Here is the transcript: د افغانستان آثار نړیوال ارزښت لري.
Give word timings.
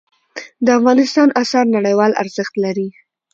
د 0.65 0.67
افغانستان 0.79 1.29
آثار 1.41 1.65
نړیوال 1.75 2.11
ارزښت 2.21 2.53
لري. 2.63 2.87